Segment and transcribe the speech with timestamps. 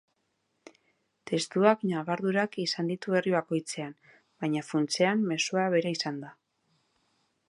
[1.31, 3.93] Testuak ñabardurak izan ditu herri bakoitzean,
[4.45, 6.33] baina funtsean mezua bera izan da.